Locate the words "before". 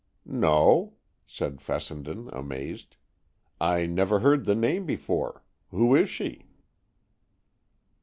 4.87-5.43